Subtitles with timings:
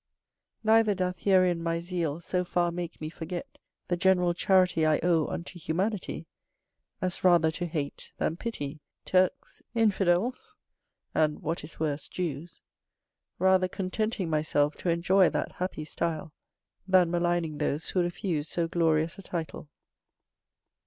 [0.63, 5.27] Neither doth herein my zeal so far make me forget the general charity I owe
[5.27, 6.25] unto humanity,
[7.03, 10.55] as rather to hate than pity Turks, Infidels,
[11.13, 12.61] and (what is worse) Jews;
[13.37, 16.33] rather contenting myself to enjoy that happy style,
[16.87, 19.69] than maligning those who refuse so glorious a title.